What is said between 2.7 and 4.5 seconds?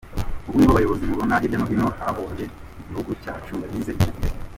igihugu cyacu bize icyo gihe.